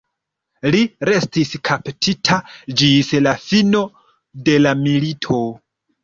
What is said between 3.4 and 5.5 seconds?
fino de la milito.